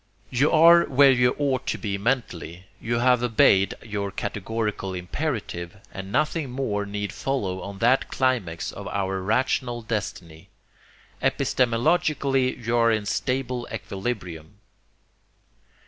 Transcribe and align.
You 0.31 0.49
are 0.51 0.85
where 0.85 1.11
you 1.11 1.35
ought 1.37 1.67
to 1.67 1.77
be 1.77 1.95
mentally; 1.99 2.65
you 2.81 2.95
have 2.97 3.21
obeyed 3.21 3.75
your 3.83 4.09
categorical 4.09 4.95
imperative; 4.95 5.77
and 5.93 6.11
nothing 6.11 6.49
more 6.49 6.87
need 6.87 7.13
follow 7.13 7.61
on 7.61 7.77
that 7.85 8.07
climax 8.09 8.71
of 8.71 8.87
your 8.87 9.21
rational 9.21 9.83
destiny. 9.83 10.49
Epistemologically 11.21 12.65
you 12.65 12.75
are 12.77 12.91
in 12.91 13.05
stable 13.05 13.67
equilibrium. 13.71 14.55